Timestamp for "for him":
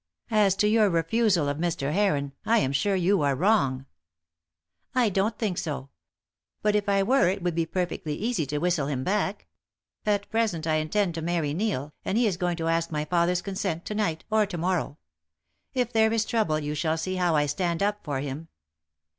18.03-18.47